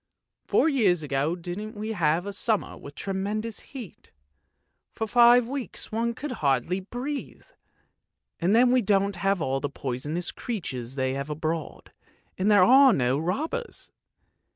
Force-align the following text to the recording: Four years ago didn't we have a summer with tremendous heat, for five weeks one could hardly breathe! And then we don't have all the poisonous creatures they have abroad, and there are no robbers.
Four 0.47 0.67
years 0.67 1.03
ago 1.03 1.35
didn't 1.35 1.75
we 1.75 1.89
have 1.91 2.25
a 2.25 2.33
summer 2.33 2.75
with 2.75 2.95
tremendous 2.95 3.59
heat, 3.59 4.11
for 4.91 5.05
five 5.05 5.47
weeks 5.47 5.91
one 5.91 6.15
could 6.15 6.31
hardly 6.41 6.79
breathe! 6.79 7.45
And 8.39 8.55
then 8.55 8.71
we 8.71 8.81
don't 8.81 9.17
have 9.17 9.43
all 9.43 9.59
the 9.59 9.69
poisonous 9.69 10.31
creatures 10.31 10.95
they 10.95 11.13
have 11.13 11.29
abroad, 11.29 11.93
and 12.35 12.49
there 12.49 12.63
are 12.63 12.93
no 12.93 13.19
robbers. 13.19 13.91